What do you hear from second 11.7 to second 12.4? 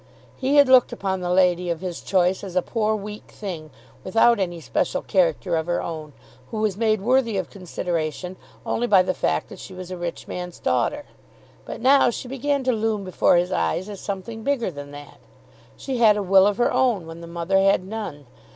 now she